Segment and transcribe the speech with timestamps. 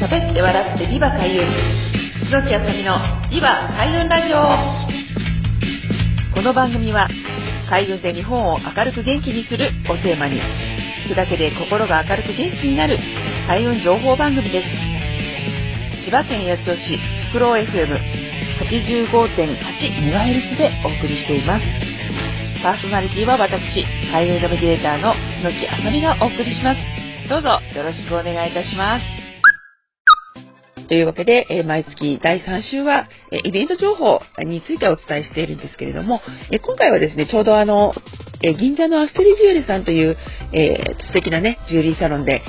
[0.00, 1.44] 喋って笑ってビバ開運。
[2.32, 2.96] 楠木あさみの
[3.28, 4.40] ビバ開運ラジオ。
[6.34, 7.06] この番組は
[7.68, 10.40] 開運で日本を明るく元気にするをテーマに
[11.04, 12.98] 聞くだけで心が明るく元気になる
[13.46, 14.70] 開運情報番組です。
[16.08, 21.66] 千葉県八千代市フクロウ FM85.8MHz でお送りしています。
[22.62, 25.12] パーソナリティは私開運ナビゲーターの
[25.44, 26.78] 楠木あさみがお送りします。
[27.28, 29.19] どうぞよろしくお願いいたします。
[30.90, 37.94] というわけで、え毎月第3週は、えイベント情報についてお伝えしているんですけれども、え今回はですね、ちょうどあの、
[38.42, 40.16] え銀座のアステリジュエルさんという、
[40.52, 42.42] え素敵なね、ジュエリーサロンで、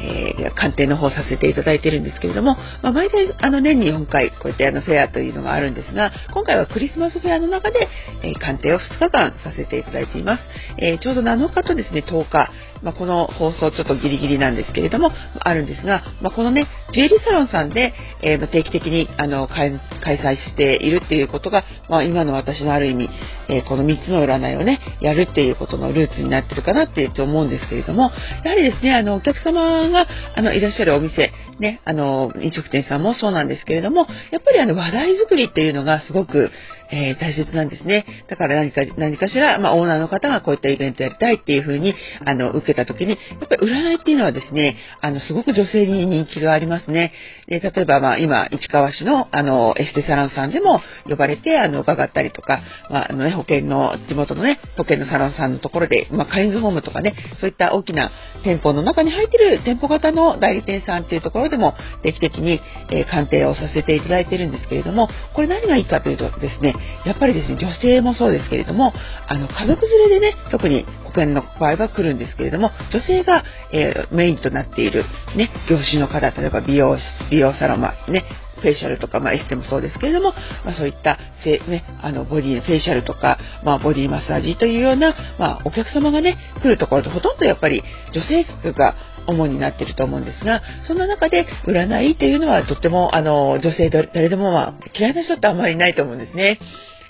[0.00, 7.88] えー、鑑定の方させていただいてるんですけれども、まあ、毎回あの年に4回こうやってあのフェアというのがあるんですが、今回はクリスマスフェアの中で、
[8.22, 10.42] えー、鑑定を2日間させていただいています。
[10.78, 12.50] えー、ちょうど7日とですね、10日、
[12.82, 15.10] まあ、この放送ちょっとギリギリなんですけれども、
[15.40, 17.92] あるんですが、まあ、このね、ジュエリーサロンさんで、
[18.22, 23.10] えー、定期的にあの開催しているっていうことが、まあ、今の私のある意味、
[23.48, 28.10] えー、この3つの占いをね、やるっていうことのルーツになってるかなって思うんですけれども、
[28.44, 36.50] やはりですね、あの、お客様があのいらっしゃるお店、ね、あの、飲食店さんもそうなんですけれども、やっぱりあの話題作りっていうのがすごく、
[36.90, 38.06] えー、大切なんですね。
[38.28, 41.94] だから何か、何かしら、まあ、オーナーの方がこういったイベントやりたいっていうふうに、
[42.24, 47.12] あの、受けた時に、やっぱり占いっていうのはですね、あの、すごく女性に人気がありますね。
[47.46, 58.10] で、例えば、まあ、今、市川市の、あの、エステサロンさんでも呼ばれて、あの、伺ったりとか、まあ、あのね、保険の、地元のね、保険のサロンさんのところで、まあ、カインズホームとかね、そういった大きな
[58.44, 68.92] 店舗の中に入ってる店舗型の代理店さんっていうところでも、定期的に、えー、鑑定をさせていただいてるんですけれども、これ何がいいかというとですね、やっぱりですね、女性もそうですけれども、
[69.26, 75.04] あの、家族連れでね、特に保険の場合は来るんですけれども、女性が、えー、メインとなっている、
[75.36, 76.98] ね、業種の方、例えば美容、
[77.30, 78.24] 美容サロン、まあ、ね、
[78.58, 80.32] フェイシャルとか、まあ、エステもそうですけれども、
[80.64, 87.82] まあ、そういった、ね、あの、ボディ、フェイシャルとか、まあ、ボディマッサージというような、まあ、お客様がね、来るところとほとんどやっぱり
[88.12, 96.58] 女性客が主になってると思うんですが、そんな中で占いというのはとっても、あの、女性誰でもまあ、嫌いな人ってあんまりいないと思うんですね。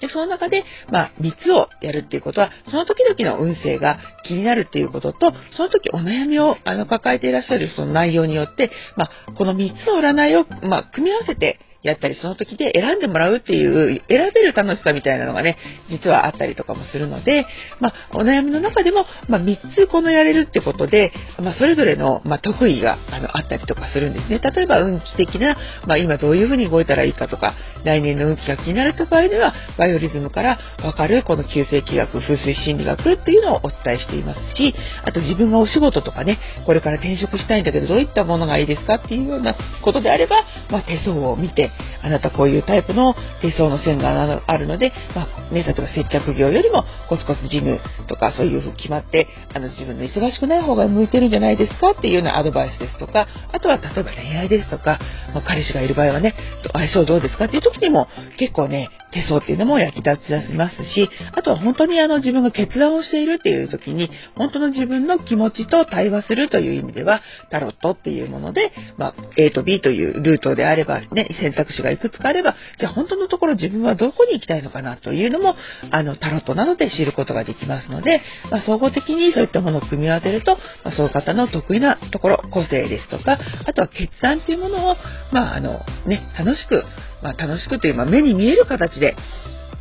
[0.00, 15.56] で、その中で、まあ、3つをやるっていうことは、その時々の運勢が気になるっていうことと、その時お悩みをあの抱えていらっしゃるその内容によって、まあ、この3つの占いを、まあ、組み合わせてやったり、その時で選んでもらうっていう、選べる楽しさみたいなのがね、
[15.88, 17.46] 実はあったりとかもするので、
[17.78, 24.40] まあ、お悩みの中でも、まあ、3つこのやれるってことで、まあ、それぞれの、まあ、得意があのあったりとかするんですね。
[24.40, 25.56] 例えば、運気的な、
[25.86, 34.74] まあ、今どういうふうに動いたらいいかとか、来年の運気が気になると場合では、バイオリズムからわかるこの旧世紀学、風水心理学っていうのをお伝えしていますし、
[35.04, 41.70] あと自分がお仕事とかね、これから転職したいんだけど、どういったものがいいですかっていうようなことであれば、まあ、手相を見て、
[42.02, 54.98] あなたこういうタイプの手相の線があるので、まあ、ね、例えば接客業よりもコツコツ事務とかそういうふう決まって、あの自分の忙しくない方が向いてるんじゃないですかっていうようなアドバイスですとか、あとは例えば恋愛ですとか、
[55.34, 56.34] まあ、彼氏がいる場合はね、
[56.72, 58.08] 相性どうですかっていう時にも
[58.38, 75.56] 結構ね、手相っていうのも役立ちますし、あとは本当にあの自分が決断をしているっていう時に、本当の自分の気持ちと対話するという意味では、タロットっていうもので、まあ、A と B というルートであればね、選択肢ががいくつかあれば、じゃあ本当のところ自分はどこに行きたいのかなというのも、
[75.90, 84.96] あの、タロットなどで知ることができますので、まあ、総合的にそういったものを組み合わせると、まあ、その方の得意なところ、個性ですとか、あとは決断というものを、
[85.32, 86.84] まあ、あの、ね、楽しく、
[87.22, 89.16] まあ、楽しくという、まあ、目に見える形で、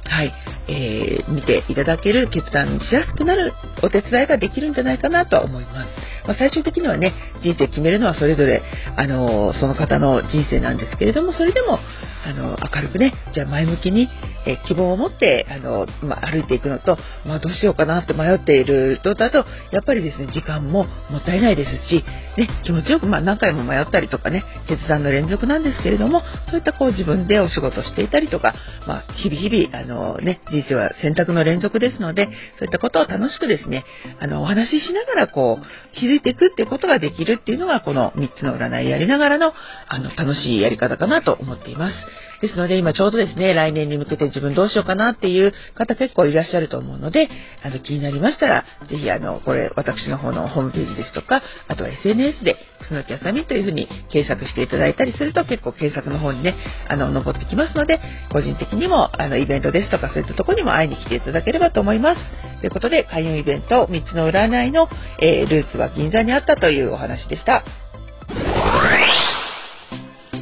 [0.10, 0.34] はい、
[0.68, 3.54] えー、見ていただける決断しやすくなる
[3.84, 5.88] お手伝いができるんじゃないかなとは思います。
[6.26, 8.62] まあ、最終的にはね、人生決めるのはそれぞれ、
[8.96, 11.80] あのー、その方の人生なんですけれども、それでも、
[12.26, 14.10] あの明るくね、じゃあ前向きに、
[14.48, 22.04] え希望を持って、あのまあ、歩いていくのと、まあ、どうしようかなって迷っているとだと、やっぱりですね、時間ももったいないですし、
[22.38, 28.56] ね、気持ちよく、まあ、何回も迷ったりとかね、決断の連続なんですけれども、そういったこう自分でお仕事していたりとか、
[28.88, 32.32] まあ、日々日々、あのね、人生は選択の連続ですので、そ
[32.62, 33.84] ういったことを楽しくですね、
[34.20, 39.54] あの、お話ししながらこう、気づいていくっていうことができるっていうのが、この3つの占いやりながらの、
[39.88, 41.96] あの、楽しいやり方かなと思っています。
[42.42, 47.30] ですので、今ちょうどですね、来年に向けて自分どうしようかなっていう方結構いらっしゃると思うので、
[47.64, 56.56] あの、気になりましたら、ぜひあの、これ、私の方のホームページですとか、あとは SNS で、楠木あさみというふうに検索していただいたりすると、結構検索の方にね、
[56.88, 58.00] あの、登ってきますので、
[58.32, 62.22] 個人的にも、あの、イベントですとか、そういったとこにも会いに来ていただければと思います。
[62.60, 64.88] ということで、開運イベント、3つの占いの、
[65.20, 67.64] えー、ルーツは銀座にあったというお話でした。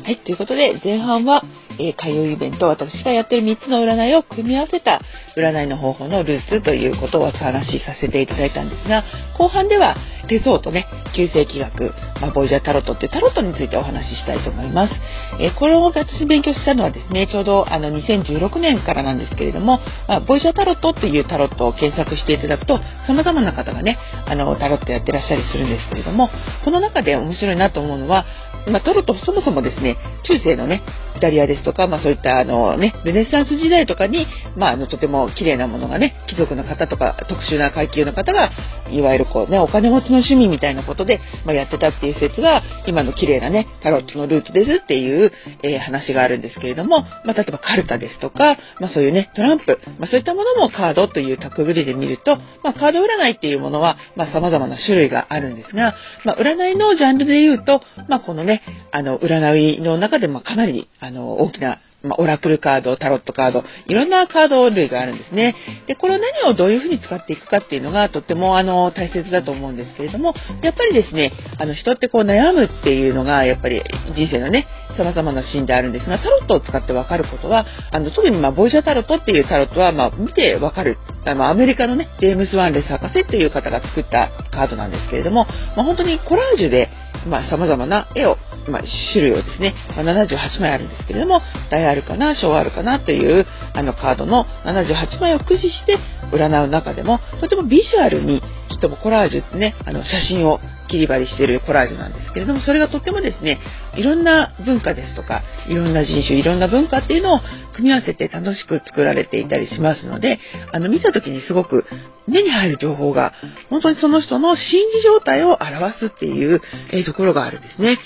[0.05, 1.43] はい、ということで前半は、
[1.79, 5.01] えー、開運イベント、私がやってる3つの占いを組み合わせた
[5.37, 9.03] 占いの方法のルーツということをお話しさせていただいたんですが、
[9.37, 9.95] 後半では
[10.27, 14.93] 手相とね、旧世紀学、まあ、ボイジャータロットってタロットについてお話ししたいと思います。
[15.39, 26.29] えー、これを私勉強したのはですね、ちょうどあの2016年からなんですけれども、まあ、ボイジャータロットっていうタロットを検索していただくと、様々な方がね、あの、タロットやってらっしゃりするんですけれども、
[26.63, 28.25] この中で面白いなと思うのは、
[28.67, 30.81] まあ、トロットそもそもですね、中世のね、
[31.15, 34.27] イタリアですとか、まあそういったあのね、ルネサンス時代とかに、
[34.57, 38.51] まああのとても綺麗なものがね、貴族の方とか特殊な階級の方が、
[38.91, 45.31] いわゆるこうね、お金持ちの趣味みたいなことで、まあ、やってたっていう説が、今の綺麗なね、タロットのルーツですっていう、
[45.63, 55.95] えー、話があるんですけれども、まあ例えばカルタですとか、まあそういうね、トランプ、まあそういったものもカードというくぐりで見ると、まあカード占いっていうものは、まあ様々な種類があるんですが、
[56.25, 65.55] まあ占いのジャンルで言うと、まあこのね、あの、占いの中でもかなり、あの、大きなまあ、オラクルカード、タロットカード、いろんなカード類があるんですね。
[65.87, 73.83] で、これを何をどういうふうに使っていくかっていうのがとってもあの大切だと思うんですけれども、やっぱりですね、あの人ってこう悩むっていうのがやっぱり
[74.15, 74.67] 人生のね、
[74.97, 80.97] 様々なシーンであるんですが、タロットを使ってわかることは、あの特にまあボイジャータロットっていうタロットはまあ見てわかる。
[81.25, 86.89] あのアメリカのね、ジェームス・ワンレス博士っていう方が作ったカードなんですけれども、まあ、本当にコラージュで
[87.25, 88.37] まあ、様々な絵を、
[88.67, 88.83] まあ、
[89.13, 95.97] 種類をですね、ま、78枚あるんですけれども、大あるかな、小あるかなという、あのカードの78枚を駆使して
[96.31, 103.59] 占う中でも、とてもビジュアルに、とてもコラージュってね、あの写真を切り張りしているコラージュなんですけれども、それがとってもですね、
[103.95, 107.39] いろんな文化ですとか、いろんな人種、いろんな文化っていうのを
[107.75, 110.39] 組み合わせて楽しく作られていたりしますので、
[110.71, 111.85] あの、見た時にすごく
[112.27, 113.33] 目に入る情報が、
[113.69, 116.61] 本当にその人の心理状態を表すっていう、
[116.91, 117.99] え、ところがあるんですね。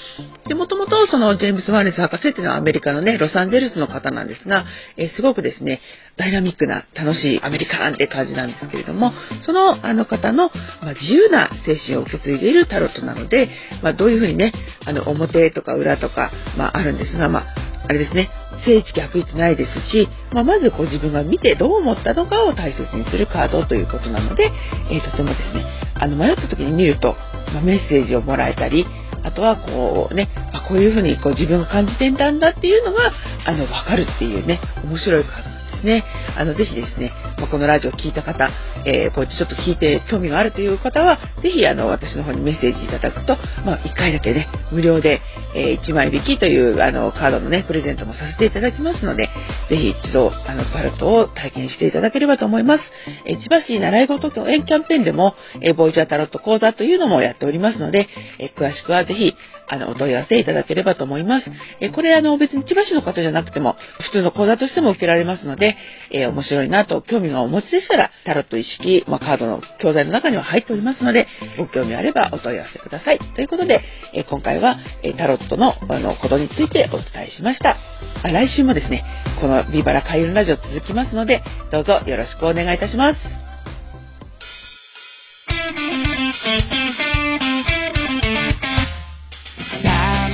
[0.47, 4.65] で、もともとそのジェームス・ワーレス博士っていうのはアメリカのね、ロサンゼルスの方なんですが、
[4.97, 5.79] え、すごくですね、
[6.17, 9.13] ダイナミックな楽しいアメリカンって感じなんですけれども、
[9.45, 10.51] そのあの方の、
[10.81, 13.49] まあ、自由な精神を受け継いでいるタロットなので、
[13.81, 14.51] まあ、どういうふうにね、
[14.85, 17.17] あの表とか裏とか、まあ、あるんです。
[17.17, 17.45] が、まあ、
[17.87, 18.29] あれですね、
[18.65, 24.51] 正一逆一ないですし、まあ、まずこう自分が見てどう思ったのかを大切にするカードということなので、
[24.91, 25.65] えー、とてもですね、
[25.95, 27.15] あの迷った時に見ると、
[27.53, 28.85] まあ、メッセージをもらえたり、
[29.23, 33.11] あとはこうね、あこういうふうにこう自分が感じてんだんだっていうのが、
[33.45, 35.58] あの、わかるっていうね、面白いカード。
[35.79, 36.03] ですね。
[36.37, 38.49] あの、ぜひですね、まこのラジオを聞いた方、
[38.85, 45.21] えー、こうやってちょっと聞いて興味があるという方は、ぜひ、あの、私の方にメッセージいただくと、まあ、1回だけね、無料で、
[45.55, 49.29] えー、1枚引きという、あの、カードのね、プレゼントもさせていただきますので、
[49.69, 52.83] ぜひ一度、あの、パルトを体験していただければと思います。
[53.25, 58.07] えー、千葉市習い事協演キャンペーンでも、えー、ボイジャータロット講座というのもやっておりますので、
[58.39, 59.35] え詳しくはぜひ、
[59.69, 61.45] あの、お問い合わせいただければと思います。
[61.79, 65.77] えこれ、あの、別に千葉市の方じゃなくても、普通の講座としても受けられますので、
[66.11, 71.27] え面白いなと興味がお持ちでしたら、タロット意識、まあ、カードの教材の中には入っておりますので、
[71.57, 73.19] ご興味あればお問い合わせください。
[73.19, 73.81] ということで、
[74.13, 77.77] え今回は、えタロットのあのことについてお伝えしました。
[78.23, 79.03] あ来週もですね、
[79.39, 83.48] このビバラ開運ラジオ続きますので、どうぞよろしくお願いいたします。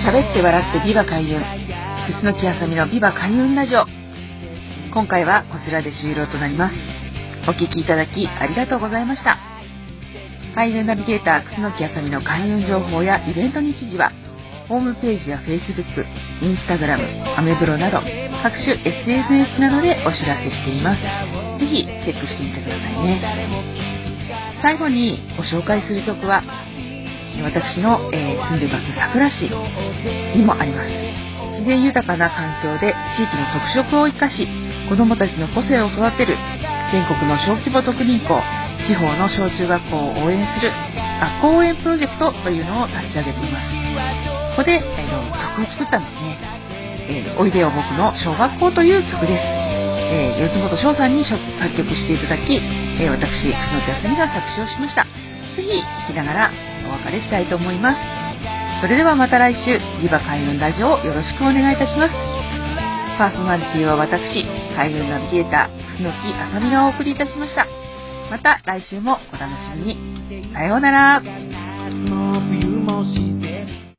[0.05, 1.41] 喋って笑ってビバ開運。
[1.41, 3.85] 楠木あさみのビバ開運ラジオ。
[4.93, 6.75] 今回はこちらで終了となります。
[7.49, 9.39] お聴きいただきありがとうございました。
[10.53, 14.11] 開運ナビゲーター楠木あさみの開運情報やイベント日時は、
[14.69, 16.05] ホームページや Facebook、
[16.39, 17.97] Instagram、アメブロなど
[18.43, 21.01] 各種 SNS などでお知らせしています。
[21.01, 24.59] ぜひチェックしてみてくださいね。
[24.61, 26.43] 最後にご紹介する曲は
[27.43, 29.49] 私の、えー、住んでいます桜市
[30.35, 30.89] にもあります。
[31.55, 34.45] 自然豊かな環境で地域の特色を生かし
[34.89, 36.35] 子どもたちの個性を育てる
[36.91, 38.43] 全国の小規模特任校
[38.85, 43.71] 地方の小中学校を応援する学校応援プロジェクトというのを立ち上げています。
[44.51, 45.11] ここで、えー、
[45.55, 46.37] 曲を作ったんですね、
[47.07, 49.43] えー、おいでよ僕の小学校という曲です、
[50.11, 51.39] えー、四本翔さんに作
[51.75, 52.59] 曲していただき、
[52.99, 55.03] え私楠木あさみが作詞をしました。
[55.55, 56.51] ぜひ聴きながら
[56.87, 57.97] お別れしたいと思います。
[58.81, 62.13] それではまた来週、リバ海運ラジオをよろしくお願いいたします。
[63.17, 67.65] パーソナリティは私、海運ナビゲーター、楠木あさみがお送りいたしました。
[68.29, 70.53] また来週もお楽しみに。
[70.53, 71.21] さようなら。